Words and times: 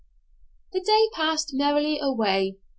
The 0.73 0.81
day 0.81 1.09
passed 1.15 1.53
merrily 1.53 1.99
away. 2.01 2.57